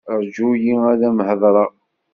[0.25, 1.71] Ṛğu-yi ad am-hedṛeɣ.